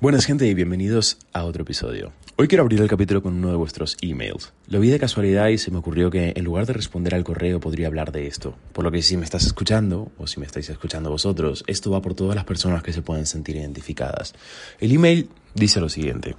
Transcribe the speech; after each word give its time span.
Buenas 0.00 0.24
gente 0.24 0.46
y 0.46 0.54
bienvenidos 0.54 1.18
a 1.34 1.44
otro 1.44 1.62
episodio. 1.62 2.10
Hoy 2.36 2.48
quiero 2.48 2.62
abrir 2.62 2.80
el 2.80 2.88
capítulo 2.88 3.22
con 3.22 3.34
uno 3.34 3.50
de 3.50 3.56
vuestros 3.56 3.98
emails. 4.00 4.50
Lo 4.66 4.80
vi 4.80 4.88
de 4.88 4.98
casualidad 4.98 5.48
y 5.48 5.58
se 5.58 5.70
me 5.70 5.76
ocurrió 5.76 6.10
que 6.10 6.32
en 6.34 6.42
lugar 6.42 6.64
de 6.64 6.72
responder 6.72 7.14
al 7.14 7.22
correo 7.22 7.60
podría 7.60 7.88
hablar 7.88 8.10
de 8.10 8.26
esto. 8.26 8.56
Por 8.72 8.82
lo 8.84 8.90
que 8.90 9.02
si 9.02 9.18
me 9.18 9.24
estás 9.24 9.44
escuchando, 9.44 10.10
o 10.16 10.26
si 10.26 10.40
me 10.40 10.46
estáis 10.46 10.70
escuchando 10.70 11.10
vosotros, 11.10 11.64
esto 11.66 11.90
va 11.90 12.00
por 12.00 12.14
todas 12.14 12.34
las 12.34 12.46
personas 12.46 12.82
que 12.82 12.94
se 12.94 13.02
pueden 13.02 13.26
sentir 13.26 13.56
identificadas. 13.56 14.32
El 14.78 14.90
email 14.92 15.28
dice 15.54 15.82
lo 15.82 15.90
siguiente. 15.90 16.34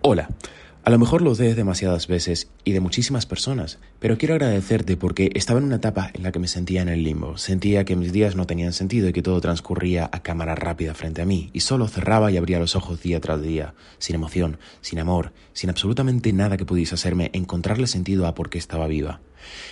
Hola. 0.00 0.28
A 0.84 0.90
lo 0.90 0.98
mejor 0.98 1.22
lo 1.22 1.36
des 1.36 1.54
demasiadas 1.54 2.08
veces 2.08 2.48
y 2.64 2.72
de 2.72 2.80
muchísimas 2.80 3.24
personas, 3.24 3.78
pero 4.00 4.18
quiero 4.18 4.34
agradecerte 4.34 4.96
porque 4.96 5.30
estaba 5.34 5.60
en 5.60 5.66
una 5.66 5.76
etapa 5.76 6.10
en 6.12 6.24
la 6.24 6.32
que 6.32 6.40
me 6.40 6.48
sentía 6.48 6.82
en 6.82 6.88
el 6.88 7.04
limbo. 7.04 7.38
Sentía 7.38 7.84
que 7.84 7.94
mis 7.94 8.12
días 8.12 8.34
no 8.34 8.48
tenían 8.48 8.72
sentido 8.72 9.08
y 9.08 9.12
que 9.12 9.22
todo 9.22 9.40
transcurría 9.40 10.10
a 10.10 10.24
cámara 10.24 10.56
rápida 10.56 10.92
frente 10.94 11.22
a 11.22 11.24
mí, 11.24 11.50
y 11.52 11.60
solo 11.60 11.86
cerraba 11.86 12.32
y 12.32 12.36
abría 12.36 12.58
los 12.58 12.74
ojos 12.74 13.00
día 13.00 13.20
tras 13.20 13.40
día, 13.40 13.74
sin 13.98 14.16
emoción, 14.16 14.58
sin 14.80 14.98
amor, 14.98 15.30
sin 15.52 15.70
absolutamente 15.70 16.32
nada 16.32 16.56
que 16.56 16.66
pudiese 16.66 16.96
hacerme 16.96 17.30
encontrarle 17.32 17.86
sentido 17.86 18.26
a 18.26 18.34
por 18.34 18.50
qué 18.50 18.58
estaba 18.58 18.88
viva. 18.88 19.20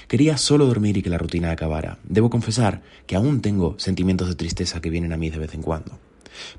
Quería 0.06 0.36
solo 0.36 0.66
dormir 0.66 0.96
y 0.96 1.02
que 1.02 1.10
la 1.10 1.18
rutina 1.18 1.50
acabara. 1.50 1.98
Debo 2.04 2.30
confesar 2.30 2.82
que 3.08 3.16
aún 3.16 3.40
tengo 3.40 3.74
sentimientos 3.80 4.28
de 4.28 4.36
tristeza 4.36 4.80
que 4.80 4.90
vienen 4.90 5.12
a 5.12 5.16
mí 5.16 5.28
de 5.28 5.38
vez 5.38 5.54
en 5.54 5.62
cuando. 5.62 5.98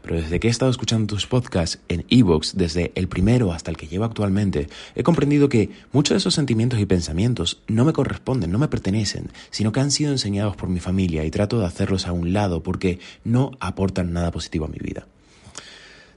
Pero 0.02 0.16
desde 0.16 0.40
que 0.40 0.48
he 0.48 0.52
estado 0.52 0.72
escuchando 0.72 1.14
tus 1.14 1.28
podcasts 1.28 1.80
en 1.88 2.06
Evox, 2.10 2.56
desde 2.56 2.92
el 2.96 3.08
primero 3.08 3.52
hasta 3.54 3.72
el 3.72 3.78
que 3.78 3.88
llevo 3.88 4.06
actualmente, 4.06 4.68
he 4.96 5.04
comprendido 5.04 5.50
que 5.50 5.70
muchos 5.92 6.16
de 6.16 6.18
esos 6.18 6.34
sentimientos 6.34 6.80
y 6.80 6.86
pensamientos 6.86 7.62
no 7.68 7.86
me 7.86 7.94
corresponden, 7.94 8.52
no 8.52 8.60
me 8.60 8.68
pertenecen, 8.68 9.32
sino 9.50 9.72
que 9.72 9.80
han 9.80 9.92
sido 9.92 10.12
enseñados 10.12 10.56
por 10.56 10.70
mi 10.70 10.80
familia 10.80 11.26
y 11.26 11.32
trato 11.32 11.60
de 11.60 11.66
hacerlos 11.66 12.08
a 12.08 12.12
un 12.12 12.34
lado 12.34 12.64
porque 12.64 13.00
no 13.24 13.52
aportan 13.60 14.14
nada 14.14 14.32
positivo 14.32 14.66
a 14.66 14.70
mi 14.70 14.78
vida. 14.80 15.08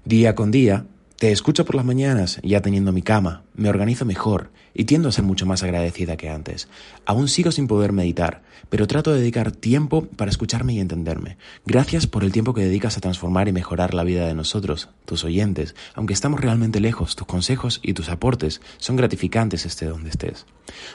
Día 0.04 0.34
con 0.34 0.50
día, 0.50 0.86
te 1.16 1.30
escucho 1.30 1.64
por 1.64 1.76
las 1.76 1.84
mañanas, 1.84 2.40
ya 2.42 2.60
teniendo 2.60 2.92
mi 2.92 3.00
cama, 3.00 3.44
me 3.54 3.68
organizo 3.68 4.04
mejor 4.04 4.50
y 4.74 4.84
tiendo 4.84 5.08
a 5.08 5.12
ser 5.12 5.24
mucho 5.24 5.46
más 5.46 5.62
agradecida 5.62 6.16
que 6.16 6.28
antes. 6.28 6.68
Aún 7.06 7.28
sigo 7.28 7.52
sin 7.52 7.68
poder 7.68 7.92
meditar, 7.92 8.42
pero 8.68 8.88
trato 8.88 9.12
de 9.12 9.20
dedicar 9.20 9.52
tiempo 9.52 10.06
para 10.16 10.30
escucharme 10.30 10.74
y 10.74 10.80
entenderme. 10.80 11.36
Gracias 11.64 12.08
por 12.08 12.24
el 12.24 12.32
tiempo 12.32 12.52
que 12.52 12.62
dedicas 12.62 12.96
a 12.96 13.00
transformar 13.00 13.46
y 13.46 13.52
mejorar 13.52 13.94
la 13.94 14.02
vida 14.02 14.26
de 14.26 14.34
nosotros, 14.34 14.88
tus 15.04 15.22
oyentes. 15.22 15.76
Aunque 15.94 16.14
estamos 16.14 16.40
realmente 16.40 16.80
lejos, 16.80 17.14
tus 17.14 17.28
consejos 17.28 17.78
y 17.82 17.94
tus 17.94 18.08
aportes 18.08 18.60
son 18.78 18.96
gratificantes 18.96 19.66
esté 19.66 19.86
donde 19.86 20.10
estés. 20.10 20.46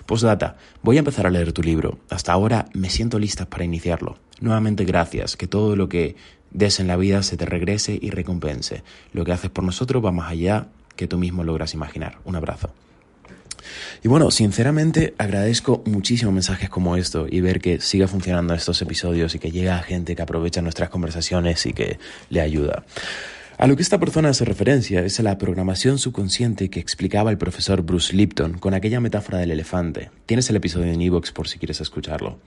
Postdata, 0.06 0.58
voy 0.84 0.98
a 0.98 1.00
empezar 1.00 1.28
a 1.28 1.32
leer 1.32 1.54
tu 1.54 1.64
libro. 1.64 2.00
Hasta 2.10 2.34
ahora 2.34 2.66
me 2.74 2.90
siento 2.90 3.20
lista 3.20 3.50
para 3.50 3.64
iniciarlo. 3.64 4.18
Nuevamente 4.42 4.86
gracias, 4.86 5.36
que 5.36 5.48
todo 5.48 5.76
lo 5.76 5.90
que 5.90 6.16
des 6.52 6.80
en 6.80 6.88
la 6.88 6.98
vida 6.98 7.24
se 7.24 7.38
te 7.38 7.46
regrese 7.46 7.98
y 8.02 8.10
recompense. 8.10 8.84
Lo 9.14 9.26
que 9.26 9.32
haces 9.32 9.50
por 9.50 9.64
nosotros 9.64 10.04
va 10.04 10.12
más 10.12 10.32
allá 10.32 10.68
que 10.96 11.08
tú 11.08 11.18
mismo 11.18 11.44
logras 11.44 11.74
imaginar. 11.74 12.18
Un 12.26 12.36
abrazo. 12.36 12.74
Y 14.04 14.08
bueno, 14.08 14.32
sinceramente 14.32 15.14
agradezco 15.18 15.84
muchísimo 15.86 16.32
mensajes 16.32 16.70
como 16.70 16.96
esto 16.96 17.28
y 17.30 17.42
ver 17.42 17.60
que 17.60 17.80
siga 17.82 18.08
funcionando 18.08 18.54
estos 18.54 18.82
episodios 18.82 19.36
y 19.36 19.40
que 19.40 19.52
llega 19.52 19.78
gente 19.80 20.16
que 20.16 20.22
aprovecha 20.22 20.62
nuestras 20.62 20.90
conversaciones 20.90 21.66
y 21.66 21.74
que 21.74 22.00
le 22.30 22.42
ayuda. 22.42 22.84
A 23.60 23.68
lo 23.68 23.76
que 23.76 23.82
esta 23.82 24.00
persona 24.00 24.30
hace 24.30 24.46
referencia 24.46 25.04
es 25.04 25.20
a 25.20 25.24
la 25.24 25.38
programación 25.38 25.98
subconsciente 25.98 26.70
que 26.70 26.80
explicaba 26.80 27.30
el 27.30 27.38
profesor 27.38 27.82
Bruce 27.82 28.16
Lipton 28.16 28.54
con 28.58 28.74
aquella 28.74 29.02
metáfora 29.02 29.40
del 29.40 29.52
elefante. 29.52 30.12
Tienes 30.26 30.50
el 30.50 30.56
episodio 30.56 30.94
en 30.94 31.02
Evox 31.02 31.34
por 31.34 31.50
si 31.50 31.60
quieres 31.60 31.82
escucharlo. 31.82 32.40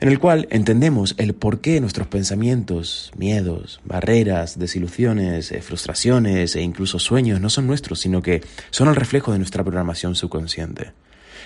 En 0.00 0.08
el 0.08 0.18
cual 0.18 0.48
entendemos 0.50 1.14
el 1.16 1.34
por 1.34 1.60
qué 1.60 1.80
nuestros 1.80 2.08
pensamientos, 2.08 3.12
miedos, 3.16 3.80
barreras, 3.84 4.58
desilusiones, 4.58 5.52
eh, 5.52 5.62
frustraciones 5.62 6.56
e 6.56 6.60
incluso 6.60 6.98
sueños 6.98 7.40
no 7.40 7.50
son 7.50 7.68
nuestros, 7.68 8.00
sino 8.00 8.20
que 8.20 8.42
son 8.70 8.88
el 8.88 8.96
reflejo 8.96 9.30
de 9.30 9.38
nuestra 9.38 9.62
programación 9.62 10.16
subconsciente. 10.16 10.90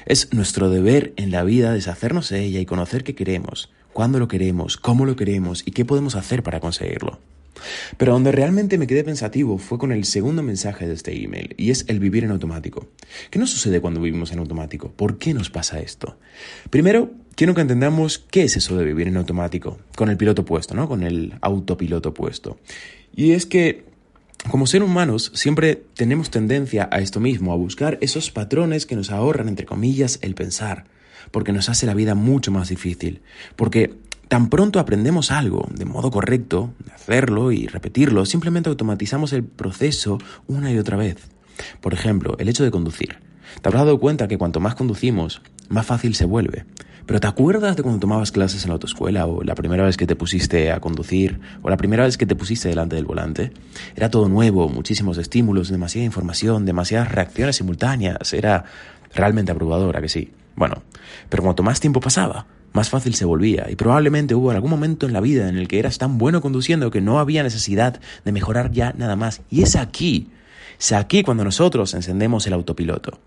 Es 0.07 0.33
nuestro 0.33 0.71
deber 0.71 1.13
en 1.17 1.33
la 1.33 1.45
vida 1.45 1.75
deshacernos 1.75 2.31
de 2.31 2.45
ella 2.45 2.61
y 2.61 2.65
conocer 2.65 3.05
qué 3.05 3.15
queremos, 3.15 3.71
cuándo 3.93 4.19
lo 4.19 4.27
queremos, 4.27 4.79
cómo 4.79 5.05
lo 5.05 5.17
queremos 5.17 5.65
y 5.67 5.73
qué 5.73 5.85
podemos 5.85 6.15
hacer 6.15 6.43
para 6.43 6.61
conseguirlo. 6.61 7.21
Pero 7.97 8.13
donde 8.13 8.33
realmente 8.33 8.79
me 8.79 8.87
quedé 8.87 9.05
pensativo 9.05 9.59
fue 9.59 9.79
con 9.79 9.93
el 9.93 10.05
segundo 10.05 10.43
mensaje 10.43 10.87
de 10.87 10.95
este 10.95 11.23
email, 11.23 11.55
y 11.57 11.71
es 11.71 11.85
el 11.89 12.01
vivir 12.01 12.25
en 12.25 12.31
automático. 12.31 12.89
¿Qué 13.31 13.39
nos 13.39 13.51
sucede 13.51 13.81
cuando 13.81 14.01
vivimos 14.01 14.33
en 14.33 14.39
automático? 14.39 14.91
¿Por 14.91 15.19
qué 15.19 15.35
nos 15.35 15.51
pasa 15.51 15.81
esto? 15.81 16.19
Primero, 16.71 17.11
quiero 17.35 17.55
que 17.55 17.61
entendamos 17.61 18.19
qué 18.19 18.45
es 18.45 18.57
eso 18.57 18.77
de 18.77 18.85
vivir 18.85 19.09
en 19.09 19.17
automático, 19.17 19.79
con 19.97 20.11
el 20.11 20.17
piloto 20.17 20.45
puesto, 20.45 20.75
¿no? 20.75 20.89
Con 20.89 21.03
el 21.03 21.35
autopiloto 21.41 22.15
puesto. 22.15 22.59
Y 23.15 23.33
es 23.33 23.47
que 23.47 23.85
como 24.51 24.67
seres 24.67 24.89
humanos 24.89 25.31
siempre 25.35 25.85
tenemos 25.95 26.31
tendencia 26.31 26.89
a 26.91 27.01
esto 27.01 27.21
mismo, 27.21 27.53
a 27.53 27.57
buscar 27.57 27.99
esos 28.01 28.31
patrones 28.31 28.87
que 28.87 28.97
nos 28.97 29.11
ahorran, 29.11 29.49
entre 29.49 29.67
comillas, 29.67 30.19
el 30.23 30.35
pensar, 30.35 30.85
porque 31.31 31.53
nos 31.53 31.69
hace 31.69 31.87
la 31.87 31.95
vida 31.95 32.15
mucho 32.15 32.51
más 32.51 32.69
difícil, 32.69 33.21
porque 33.55 33.95
Tan 34.33 34.49
pronto 34.49 34.81
aprendemos 34.81 35.31
algo 35.31 35.69
de 35.75 35.85
modo 35.85 36.11
correcto, 36.11 36.73
hacerlo 36.95 37.53
y 37.53 37.67
repetirlo, 37.67 38.25
simplemente 38.25 38.71
automatizamos 38.71 39.35
el 39.35 39.45
proceso 39.45 40.17
una 40.47 40.73
y 40.73 40.79
otra 40.79 40.97
vez. 40.97 41.19
Por 41.83 41.93
ejemplo, 41.93 42.37
el 42.39 42.49
hecho 42.49 42.65
de 42.65 42.71
conducir. 42.71 43.19
Te 43.61 43.69
habrás 43.69 43.85
dado 43.85 44.01
cuenta 44.01 44.29
que 44.29 44.39
cuanto 44.39 44.59
más 44.59 44.75
conducimos, 44.75 45.43
más 45.69 45.85
fácil 45.85 46.15
se 46.15 46.25
vuelve. 46.25 46.65
Pero 47.05 47.21
¿te 47.21 47.27
acuerdas 47.27 47.77
de 47.77 47.83
cuando 47.83 48.01
tomabas 48.01 48.33
clases 48.33 48.65
en 48.65 48.71
la 48.71 48.77
autoescuela 48.77 49.27
o 49.27 49.45
la 49.45 49.55
primera 49.55 49.85
vez 49.85 49.99
que 49.99 50.07
te 50.07 50.17
pusiste 50.17 50.73
a 50.73 50.81
conducir 50.81 51.39
o 51.61 51.69
la 51.69 51.77
primera 51.77 52.05
vez 52.05 52.17
que 52.17 52.25
te 52.25 52.35
pusiste 52.35 52.71
delante 52.71 52.97
del 52.97 53.05
volante? 53.05 53.53
Era 53.95 54.11
todo 54.11 54.31
nuevo, 54.31 54.67
muchísimos 54.71 55.19
estímulos, 55.19 55.69
demasiada 55.69 56.07
información, 56.07 56.65
demasiadas 56.65 57.13
reacciones 57.13 57.57
simultáneas. 57.57 58.33
Era 58.33 58.65
realmente 59.15 59.53
abrumadora, 59.53 60.01
que 60.01 60.09
sí? 60.09 60.33
Bueno, 60.57 60.85
pero 61.29 61.43
cuanto 61.43 61.63
más 61.63 61.81
tiempo 61.81 62.01
pasaba, 62.01 62.47
más 62.73 62.89
fácil 62.91 63.15
se 63.15 63.25
volvía, 63.25 63.67
y 63.71 63.77
probablemente 63.77 64.35
hubo 64.35 64.51
algún 64.51 64.71
momento 64.71 65.07
en 65.07 65.13
la 65.13 65.21
vida 65.21 65.49
en 65.49 65.57
el 65.57 65.69
que 65.69 65.79
eras 65.79 65.99
tan 65.99 66.19
bueno 66.19 66.41
conduciendo 66.41 66.91
que 66.91 67.01
no 67.01 67.19
había 67.19 67.43
necesidad 67.43 68.01
de 68.25 68.33
mejorar 68.33 68.71
ya 68.73 68.95
nada 68.97 69.17
más. 69.17 69.43
Y 69.51 69.63
es 69.63 69.77
aquí, 69.77 70.29
es 70.79 70.93
aquí 70.93 71.23
cuando 71.23 71.45
nosotros 71.45 71.95
encendemos 71.95 72.47
el 72.47 72.55
autopiloto. 72.55 73.19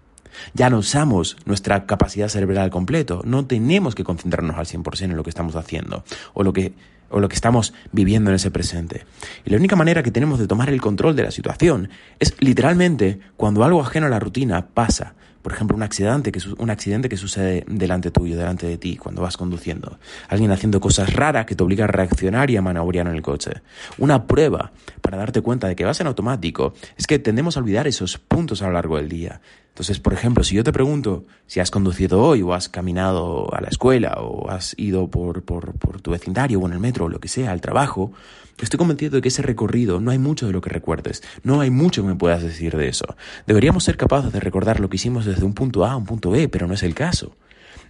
Ya 0.53 0.69
no 0.69 0.79
usamos 0.79 1.37
nuestra 1.45 1.85
capacidad 1.85 2.29
cerebral 2.29 2.69
completo, 2.69 3.21
no 3.25 3.45
tenemos 3.45 3.95
que 3.95 4.03
concentrarnos 4.03 4.57
al 4.57 4.65
100% 4.65 5.03
en 5.03 5.15
lo 5.15 5.23
que 5.23 5.29
estamos 5.29 5.55
haciendo 5.55 6.03
o 6.33 6.43
lo 6.43 6.53
que 6.53 6.73
o 7.09 7.19
lo 7.19 7.29
que 7.29 7.35
estamos 7.35 7.73
viviendo 7.91 8.29
en 8.29 8.35
ese 8.35 8.51
presente. 8.51 9.05
Y 9.45 9.51
la 9.51 9.57
única 9.57 9.75
manera 9.75 10.03
que 10.03 10.11
tenemos 10.11 10.39
de 10.39 10.47
tomar 10.47 10.69
el 10.69 10.81
control 10.81 11.15
de 11.15 11.23
la 11.23 11.31
situación 11.31 11.89
es 12.19 12.35
literalmente 12.39 13.19
cuando 13.37 13.63
algo 13.63 13.81
ajeno 13.81 14.07
a 14.07 14.09
la 14.09 14.19
rutina 14.19 14.67
pasa, 14.67 15.13
por 15.41 15.53
ejemplo, 15.53 15.77
un 15.77 15.83
accidente, 15.83 16.31
que, 16.31 16.41
un 16.57 16.69
accidente 16.71 17.07
que 17.07 17.17
sucede 17.17 17.63
delante 17.67 18.09
tuyo, 18.09 18.35
delante 18.35 18.65
de 18.65 18.77
ti, 18.77 18.97
cuando 18.97 19.21
vas 19.21 19.37
conduciendo. 19.37 19.99
Alguien 20.27 20.51
haciendo 20.51 20.79
cosas 20.79 21.13
raras 21.13 21.45
que 21.45 21.55
te 21.55 21.63
obliga 21.63 21.85
a 21.85 21.87
reaccionar 21.87 22.49
y 22.49 22.57
a 22.57 22.63
manobrear 22.63 23.07
en 23.07 23.13
el 23.13 23.21
coche. 23.21 23.61
Una 23.99 24.25
prueba 24.25 24.71
para 25.01 25.17
darte 25.17 25.41
cuenta 25.41 25.67
de 25.67 25.75
que 25.75 25.85
vas 25.85 26.01
en 26.01 26.07
automático 26.07 26.73
es 26.97 27.05
que 27.05 27.19
tendemos 27.19 27.57
a 27.57 27.59
olvidar 27.59 27.85
esos 27.85 28.17
puntos 28.17 28.63
a 28.63 28.67
lo 28.67 28.73
largo 28.73 28.97
del 28.97 29.07
día. 29.07 29.39
Entonces, 29.75 29.99
por 29.99 30.13
ejemplo, 30.13 30.41
si 30.45 30.55
yo 30.55 30.63
te 30.63 30.71
pregunto 30.71 31.25
si 31.47 31.59
has 31.59 31.69
conducido 31.69 32.21
hoy 32.21 32.41
o 32.41 32.53
has 32.53 32.69
caminado 32.69 33.53
a 33.53 33.59
la 33.59 33.67
escuela 33.67 34.13
o 34.21 34.49
has 34.49 34.73
ido 34.77 35.09
por, 35.09 35.43
por, 35.43 35.73
por 35.73 35.99
tu 35.99 36.11
vecindario 36.11 36.61
o 36.61 36.65
en 36.65 36.71
el 36.71 36.79
metro 36.79 37.05
o 37.05 37.09
lo 37.09 37.19
que 37.19 37.27
sea 37.27 37.51
al 37.51 37.59
trabajo, 37.59 38.13
estoy 38.57 38.77
convencido 38.77 39.17
de 39.17 39.21
que 39.21 39.27
ese 39.27 39.41
recorrido 39.41 39.99
no 39.99 40.11
hay 40.11 40.17
mucho 40.17 40.47
de 40.47 40.53
lo 40.53 40.61
que 40.61 40.69
recuerdes, 40.69 41.23
no 41.43 41.59
hay 41.59 41.71
mucho 41.71 42.03
que 42.03 42.07
me 42.07 42.15
puedas 42.15 42.41
decir 42.41 42.77
de 42.77 42.87
eso. 42.87 43.17
Deberíamos 43.47 43.83
ser 43.83 43.97
capaces 43.97 44.31
de 44.31 44.39
recordar 44.39 44.79
lo 44.79 44.89
que 44.89 44.95
hicimos 44.95 45.25
desde 45.25 45.43
un 45.43 45.53
punto 45.53 45.83
A 45.83 45.91
a 45.91 45.97
un 45.97 46.05
punto 46.05 46.31
B, 46.31 46.47
pero 46.47 46.67
no 46.67 46.73
es 46.73 46.83
el 46.83 46.95
caso. 46.95 47.35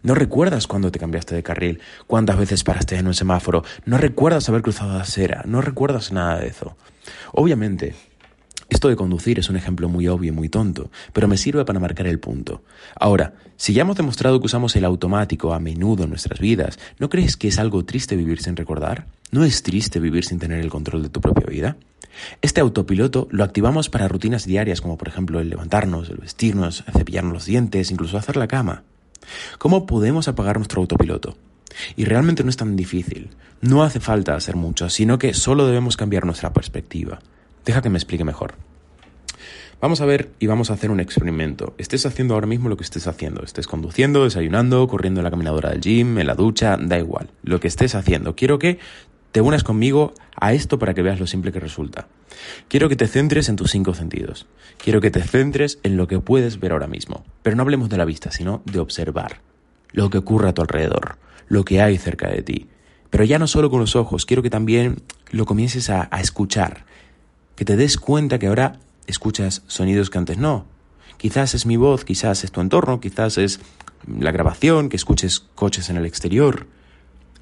No 0.01 0.15
recuerdas 0.15 0.65
cuándo 0.65 0.91
te 0.91 0.97
cambiaste 0.97 1.35
de 1.35 1.43
carril, 1.43 1.81
cuántas 2.07 2.39
veces 2.39 2.63
paraste 2.63 2.95
en 2.95 3.05
un 3.05 3.13
semáforo, 3.13 3.63
no 3.85 3.99
recuerdas 3.99 4.49
haber 4.49 4.63
cruzado 4.63 4.93
la 4.93 5.01
acera, 5.01 5.43
no 5.45 5.61
recuerdas 5.61 6.11
nada 6.11 6.39
de 6.39 6.47
eso. 6.47 6.75
Obviamente, 7.31 7.93
esto 8.75 8.89
de 8.89 8.95
conducir 8.95 9.39
es 9.39 9.49
un 9.49 9.55
ejemplo 9.55 9.89
muy 9.89 10.07
obvio 10.07 10.31
y 10.31 10.35
muy 10.35 10.49
tonto, 10.49 10.91
pero 11.13 11.27
me 11.27 11.37
sirve 11.37 11.63
para 11.65 11.79
marcar 11.79 12.07
el 12.07 12.19
punto. 12.19 12.61
Ahora, 12.95 13.33
si 13.55 13.73
ya 13.73 13.81
hemos 13.81 13.95
demostrado 13.95 14.39
que 14.39 14.45
usamos 14.45 14.75
el 14.75 14.85
automático 14.85 15.53
a 15.53 15.59
menudo 15.59 16.03
en 16.03 16.09
nuestras 16.09 16.39
vidas, 16.39 16.77
¿no 16.99 17.09
crees 17.09 17.37
que 17.37 17.47
es 17.47 17.57
algo 17.57 17.85
triste 17.85 18.15
vivir 18.15 18.41
sin 18.41 18.55
recordar? 18.55 19.07
¿No 19.31 19.45
es 19.45 19.63
triste 19.63 19.99
vivir 19.99 20.25
sin 20.25 20.39
tener 20.39 20.59
el 20.59 20.69
control 20.69 21.03
de 21.03 21.09
tu 21.09 21.21
propia 21.21 21.47
vida? 21.47 21.77
Este 22.41 22.61
autopiloto 22.61 23.27
lo 23.31 23.43
activamos 23.43 23.89
para 23.89 24.07
rutinas 24.07 24.45
diarias 24.45 24.81
como 24.81 24.97
por 24.97 25.07
ejemplo 25.07 25.39
el 25.39 25.49
levantarnos, 25.49 26.09
el 26.09 26.17
vestirnos, 26.17 26.83
cepillarnos 26.91 27.33
los 27.33 27.45
dientes, 27.45 27.91
incluso 27.91 28.17
hacer 28.17 28.35
la 28.35 28.47
cama. 28.47 28.83
¿Cómo 29.57 29.85
podemos 29.85 30.27
apagar 30.27 30.57
nuestro 30.57 30.81
autopiloto? 30.81 31.37
Y 31.95 32.05
realmente 32.05 32.43
no 32.43 32.49
es 32.49 32.57
tan 32.57 32.75
difícil. 32.75 33.29
No 33.61 33.83
hace 33.83 33.99
falta 34.01 34.35
hacer 34.35 34.55
mucho, 34.57 34.89
sino 34.89 35.17
que 35.17 35.33
solo 35.33 35.65
debemos 35.65 35.97
cambiar 35.97 36.25
nuestra 36.25 36.51
perspectiva. 36.51 37.19
Deja 37.65 37.81
que 37.81 37.89
me 37.89 37.97
explique 37.97 38.23
mejor. 38.23 38.53
Vamos 39.81 39.99
a 39.99 40.05
ver 40.05 40.31
y 40.39 40.47
vamos 40.47 40.69
a 40.69 40.75
hacer 40.75 40.89
un 40.89 40.99
experimento. 40.99 41.75
Estés 41.77 42.05
haciendo 42.05 42.33
ahora 42.33 42.47
mismo 42.47 42.69
lo 42.69 42.77
que 42.77 42.83
estés 42.83 43.07
haciendo. 43.07 43.43
Estés 43.43 43.67
conduciendo, 43.67 44.23
desayunando, 44.23 44.87
corriendo 44.87 45.19
en 45.19 45.25
la 45.25 45.31
caminadora 45.31 45.71
del 45.71 45.81
gym, 45.81 46.17
en 46.17 46.27
la 46.27 46.35
ducha, 46.35 46.77
da 46.79 46.97
igual. 46.97 47.29
Lo 47.43 47.59
que 47.59 47.67
estés 47.67 47.93
haciendo. 47.93 48.35
Quiero 48.35 48.57
que 48.57 48.79
te 49.31 49.41
unas 49.41 49.63
conmigo 49.63 50.13
a 50.39 50.53
esto 50.53 50.79
para 50.79 50.93
que 50.93 51.01
veas 51.01 51.19
lo 51.19 51.27
simple 51.27 51.51
que 51.51 51.59
resulta. 51.59 52.07
Quiero 52.69 52.87
que 52.87 52.95
te 52.95 53.07
centres 53.07 53.49
en 53.49 53.57
tus 53.57 53.71
cinco 53.71 53.93
sentidos. 53.93 54.47
Quiero 54.77 55.01
que 55.01 55.11
te 55.11 55.21
centres 55.21 55.79
en 55.83 55.97
lo 55.97 56.07
que 56.07 56.19
puedes 56.19 56.59
ver 56.59 56.71
ahora 56.71 56.87
mismo. 56.87 57.25
Pero 57.43 57.55
no 57.57 57.63
hablemos 57.63 57.89
de 57.89 57.97
la 57.97 58.05
vista, 58.05 58.31
sino 58.31 58.61
de 58.65 58.79
observar. 58.79 59.41
Lo 59.91 60.09
que 60.09 60.19
ocurre 60.19 60.49
a 60.49 60.53
tu 60.53 60.61
alrededor. 60.61 61.17
Lo 61.47 61.65
que 61.65 61.81
hay 61.81 61.97
cerca 61.97 62.29
de 62.29 62.43
ti. 62.43 62.67
Pero 63.09 63.23
ya 63.23 63.39
no 63.39 63.47
solo 63.47 63.69
con 63.69 63.81
los 63.81 63.95
ojos, 63.95 64.25
quiero 64.25 64.41
que 64.41 64.49
también 64.49 65.01
lo 65.31 65.45
comiences 65.45 65.89
a, 65.89 66.07
a 66.11 66.21
escuchar. 66.21 66.85
Que 67.55 67.65
te 67.65 67.75
des 67.75 67.97
cuenta 67.97 68.39
que 68.39 68.47
ahora 68.47 68.79
escuchas 69.07 69.63
sonidos 69.67 70.09
que 70.09 70.17
antes 70.17 70.37
no. 70.37 70.65
Quizás 71.17 71.53
es 71.55 71.65
mi 71.65 71.77
voz, 71.77 72.03
quizás 72.03 72.43
es 72.43 72.51
tu 72.51 72.61
entorno, 72.61 72.99
quizás 72.99 73.37
es 73.37 73.59
la 74.07 74.31
grabación, 74.31 74.89
que 74.89 74.97
escuches 74.97 75.39
coches 75.39 75.89
en 75.89 75.97
el 75.97 76.05
exterior. 76.05 76.67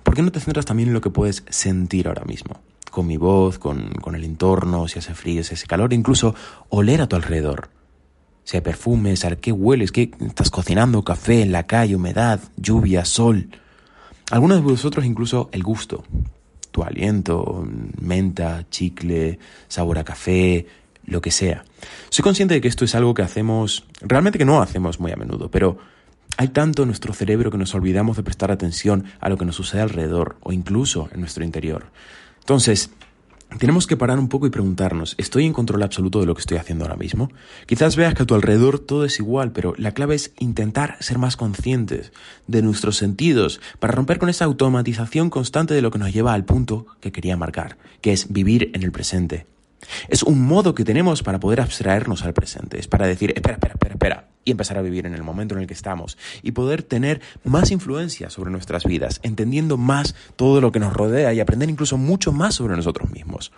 ¿Por 0.04 0.16
qué 0.16 0.22
no 0.22 0.32
te 0.32 0.40
centras 0.40 0.66
también 0.66 0.90
en 0.90 0.94
lo 0.94 1.02
que 1.02 1.10
puedes 1.10 1.44
sentir 1.50 2.08
ahora 2.08 2.26
mismo? 2.26 2.62
Con 2.92 3.08
mi 3.08 3.18
voz, 3.18 3.58
con, 3.58 3.90
con 3.96 4.16
el 4.16 4.24
entorno, 4.24 4.88
si 4.88 5.00
hace 5.00 5.16
frío, 5.16 5.44
si 5.44 5.56
hace 5.56 5.66
calor, 5.66 5.94
incluso 5.94 6.36
oler 6.70 7.02
a 7.02 7.08
tu 7.08 7.16
alrededor. 7.16 7.70
Si 8.44 8.58
hay 8.58 8.62
perfumes, 8.62 9.26
a 9.26 9.36
qué 9.38 9.52
hueles, 9.52 9.92
qué 9.92 10.12
estás 10.20 10.52
cocinando, 10.52 11.04
café 11.04 11.42
en 11.42 11.52
la 11.52 11.64
calle, 11.64 11.96
humedad, 11.96 12.42
lluvia, 12.58 13.06
sol. 13.06 13.50
Algunos 14.30 14.58
de 14.58 14.64
vosotros 14.64 15.06
incluso 15.06 15.50
el 15.54 15.64
gusto, 15.64 16.04
tu 16.74 16.84
aliento, 16.84 17.64
menta, 18.02 18.66
chicle, 18.72 19.38
sabor 19.68 20.00
a 20.00 20.04
café, 20.04 20.66
lo 21.06 21.22
que 21.22 21.30
sea. 21.30 21.64
Soy 22.10 22.24
consciente 22.24 22.56
de 22.56 22.62
que 22.62 22.68
esto 22.68 22.84
es 22.84 22.96
algo 22.96 23.14
que 23.14 23.22
hacemos, 23.22 23.86
realmente 24.02 24.40
que 24.40 24.46
no 24.46 24.60
hacemos 24.60 25.00
muy 25.00 25.12
a 25.12 25.16
menudo, 25.16 25.52
pero 25.52 25.78
hay 26.36 26.48
tanto 26.48 26.82
en 26.82 26.88
nuestro 26.88 27.14
cerebro 27.14 27.52
que 27.52 27.60
nos 27.60 27.76
olvidamos 27.76 28.18
de 28.18 28.24
prestar 28.24 28.52
atención 28.52 29.06
a 29.20 29.30
lo 29.30 29.38
que 29.38 29.46
nos 29.46 29.56
sucede 29.56 29.82
alrededor 29.82 30.38
o 30.42 30.52
incluso 30.52 31.10
en 31.14 31.20
nuestro 31.20 31.44
interior. 31.44 31.86
Entonces, 32.40 32.90
tenemos 33.60 33.88
que 33.88 33.98
parar 33.98 34.20
un 34.20 34.30
poco 34.30 34.48
y 34.48 34.50
preguntarnos, 34.50 35.16
¿estoy 35.18 35.46
en 35.46 35.54
control 35.54 35.84
absoluto 35.84 36.20
de 36.20 36.26
lo 36.26 36.36
que 36.36 36.42
estoy 36.42 36.58
haciendo 36.58 36.86
ahora 36.86 36.98
mismo? 36.98 37.30
Quizás 37.66 37.96
veas 37.96 38.14
que 38.14 38.24
a 38.24 38.26
tu 38.26 38.36
alrededor 38.36 38.80
todo 38.80 39.06
es 39.06 39.20
igual, 39.20 39.52
pero 39.52 39.74
la 39.78 39.92
clave 39.92 40.16
es 40.16 40.34
intentar 40.40 40.98
ser 41.00 41.18
más 41.18 41.38
conscientes 41.38 42.12
de 42.48 42.62
nuestros 42.62 42.98
sentidos 42.98 43.62
para 43.80 43.94
romper 43.94 44.20
con 44.20 44.30
esa 44.30 44.46
automatización 44.46 45.30
constante 45.30 45.74
de 45.74 45.82
lo 45.82 45.92
que 45.92 46.00
nos 46.00 46.14
lleva 46.14 46.34
al 46.34 46.46
punto 46.46 46.86
que 47.00 47.12
quería 47.12 47.38
marcar, 47.38 47.78
que 48.02 48.14
es 48.14 48.32
vivir 48.32 48.72
en 48.74 48.84
el 48.84 48.92
presente. 48.92 49.46
Es 50.08 50.24
un 50.24 50.42
modo 50.42 50.74
que 50.74 50.86
tenemos 50.86 51.24
para 51.24 51.40
poder 51.40 51.62
abstraernos 51.62 52.24
al 52.24 52.34
presente, 52.34 52.80
es 52.80 52.88
para 52.88 53.08
decir, 53.08 53.34
espera, 53.36 53.56
espera, 53.56 53.74
espera, 53.74 53.94
espera, 53.94 54.28
y 54.46 54.52
empezar 54.52 54.78
a 54.78 54.82
vivir 54.82 55.06
en 55.06 55.14
el 55.14 55.24
momento 55.24 55.56
en 55.56 55.62
el 55.62 55.68
que 55.68 55.74
estamos 55.74 56.18
y 56.42 56.52
poder 56.52 56.84
tener 56.84 57.22
más 57.44 57.72
influencia 57.72 58.30
sobre 58.30 58.52
nuestras 58.52 58.84
vidas, 58.84 59.20
entendiendo 59.24 59.78
más 59.78 60.16
todo 60.36 60.62
lo 60.62 60.72
que 60.72 60.80
nos 60.80 60.94
rodea 60.94 61.34
y 61.34 61.40
aprender 61.40 61.70
incluso 61.70 61.98
mucho 61.98 62.32
más 62.32 62.56
sobre 62.56 62.76
nosotros 62.76 63.12
mismos. 63.12 63.52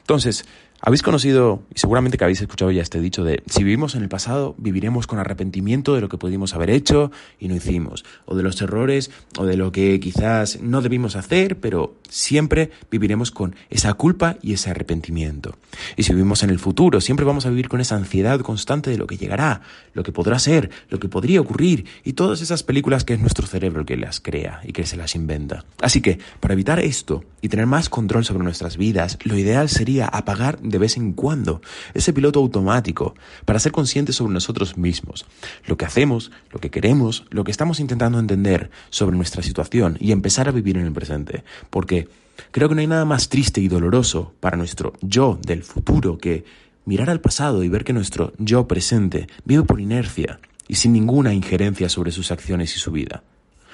Entonces, 0.00 0.44
habéis 0.82 1.02
conocido, 1.02 1.62
y 1.74 1.78
seguramente 1.78 2.16
que 2.16 2.24
habéis 2.24 2.40
escuchado 2.40 2.70
ya 2.70 2.80
este 2.80 3.00
dicho 3.00 3.22
de, 3.22 3.42
si 3.46 3.64
vivimos 3.64 3.94
en 3.94 4.02
el 4.02 4.08
pasado, 4.08 4.54
viviremos 4.56 5.06
con 5.06 5.18
arrepentimiento 5.18 5.94
de 5.94 6.00
lo 6.00 6.08
que 6.08 6.16
pudimos 6.16 6.54
haber 6.54 6.70
hecho 6.70 7.12
y 7.38 7.48
no 7.48 7.54
hicimos, 7.54 8.04
o 8.24 8.34
de 8.34 8.42
los 8.42 8.60
errores, 8.62 9.10
o 9.36 9.44
de 9.44 9.58
lo 9.58 9.72
que 9.72 10.00
quizás 10.00 10.60
no 10.62 10.80
debimos 10.80 11.16
hacer, 11.16 11.60
pero 11.60 11.96
siempre 12.08 12.70
viviremos 12.90 13.30
con 13.30 13.56
esa 13.68 13.92
culpa 13.92 14.38
y 14.40 14.54
ese 14.54 14.70
arrepentimiento. 14.70 15.56
Y 15.96 16.04
si 16.04 16.14
vivimos 16.14 16.42
en 16.44 16.50
el 16.50 16.58
futuro, 16.58 17.02
siempre 17.02 17.26
vamos 17.26 17.44
a 17.44 17.50
vivir 17.50 17.68
con 17.68 17.82
esa 17.82 17.96
ansiedad 17.96 18.40
constante 18.40 18.90
de 18.90 18.96
lo 18.96 19.06
que 19.06 19.18
llegará, 19.18 19.60
lo 19.92 20.02
que 20.02 20.12
ser, 20.38 20.70
lo 20.88 21.00
que 21.00 21.08
podría 21.08 21.40
ocurrir, 21.40 21.86
y 22.04 22.12
todas 22.12 22.40
esas 22.40 22.62
películas 22.62 23.04
que 23.04 23.14
es 23.14 23.20
nuestro 23.20 23.46
cerebro 23.46 23.84
que 23.84 23.96
las 23.96 24.20
crea 24.20 24.60
y 24.64 24.72
que 24.72 24.86
se 24.86 24.96
las 24.96 25.14
inventa. 25.14 25.64
Así 25.80 26.00
que, 26.00 26.18
para 26.40 26.54
evitar 26.54 26.78
esto 26.78 27.24
y 27.40 27.48
tener 27.48 27.66
más 27.66 27.88
control 27.88 28.24
sobre 28.24 28.44
nuestras 28.44 28.76
vidas, 28.76 29.18
lo 29.24 29.36
ideal 29.36 29.68
sería 29.68 30.06
apagar 30.06 30.60
de 30.60 30.78
vez 30.78 30.96
en 30.96 31.12
cuando 31.12 31.60
ese 31.94 32.12
piloto 32.12 32.38
automático 32.40 33.14
para 33.44 33.58
ser 33.58 33.72
conscientes 33.72 34.16
sobre 34.16 34.34
nosotros 34.34 34.76
mismos, 34.76 35.26
lo 35.66 35.76
que 35.76 35.84
hacemos, 35.84 36.30
lo 36.52 36.60
que 36.60 36.70
queremos, 36.70 37.24
lo 37.30 37.44
que 37.44 37.50
estamos 37.50 37.80
intentando 37.80 38.18
entender 38.18 38.70
sobre 38.90 39.16
nuestra 39.16 39.42
situación 39.42 39.96
y 40.00 40.12
empezar 40.12 40.48
a 40.48 40.52
vivir 40.52 40.76
en 40.76 40.86
el 40.86 40.92
presente. 40.92 41.44
Porque 41.70 42.08
creo 42.50 42.68
que 42.68 42.74
no 42.74 42.80
hay 42.80 42.86
nada 42.86 43.04
más 43.04 43.28
triste 43.28 43.60
y 43.60 43.68
doloroso 43.68 44.34
para 44.40 44.56
nuestro 44.56 44.94
yo 45.00 45.38
del 45.42 45.62
futuro 45.62 46.18
que 46.18 46.44
mirar 46.84 47.10
al 47.10 47.20
pasado 47.20 47.62
y 47.62 47.68
ver 47.68 47.84
que 47.84 47.92
nuestro 47.92 48.32
yo 48.38 48.66
presente 48.66 49.28
vive 49.44 49.62
por 49.62 49.80
inercia 49.80 50.40
y 50.68 50.76
sin 50.76 50.92
ninguna 50.92 51.34
injerencia 51.34 51.88
sobre 51.88 52.12
sus 52.12 52.30
acciones 52.30 52.76
y 52.76 52.78
su 52.78 52.92
vida. 52.92 53.22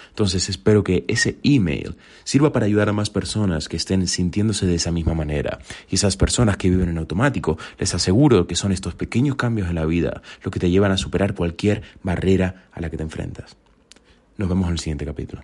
Entonces 0.08 0.48
espero 0.48 0.82
que 0.82 1.04
ese 1.08 1.36
email 1.42 1.96
sirva 2.24 2.50
para 2.50 2.64
ayudar 2.64 2.88
a 2.88 2.94
más 2.94 3.10
personas 3.10 3.68
que 3.68 3.76
estén 3.76 4.06
sintiéndose 4.06 4.64
de 4.64 4.76
esa 4.76 4.90
misma 4.90 5.12
manera. 5.12 5.58
Y 5.90 5.96
esas 5.96 6.16
personas 6.16 6.56
que 6.56 6.70
viven 6.70 6.88
en 6.88 6.96
automático, 6.96 7.58
les 7.78 7.94
aseguro 7.94 8.46
que 8.46 8.56
son 8.56 8.72
estos 8.72 8.94
pequeños 8.94 9.36
cambios 9.36 9.68
en 9.68 9.74
la 9.74 9.84
vida 9.84 10.22
los 10.42 10.50
que 10.50 10.58
te 10.58 10.70
llevan 10.70 10.90
a 10.90 10.96
superar 10.96 11.34
cualquier 11.34 11.82
barrera 12.02 12.64
a 12.72 12.80
la 12.80 12.88
que 12.88 12.96
te 12.96 13.02
enfrentas. 13.02 13.58
Nos 14.38 14.48
vemos 14.48 14.68
en 14.68 14.72
el 14.72 14.78
siguiente 14.78 15.04
capítulo. 15.04 15.42